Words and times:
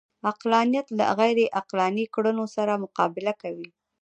عقلانیت 0.29 0.87
له 0.97 1.05
غیرعقلاني 1.19 2.05
کړنو 2.13 2.45
سره 2.55 2.81
مقابله 2.83 3.33
کوي 3.41 3.69